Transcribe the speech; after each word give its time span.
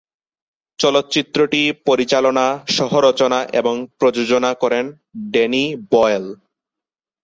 চলচ্চিত্রটি 0.79 1.61
পরিচালনা, 1.85 2.45
সহ-রচনা 2.69 3.39
এবং 3.53 3.75
প্রযোজনা 3.99 4.53
করেন 4.53 4.85
ড্যানি 5.31 5.63
বয়েল। 5.91 6.25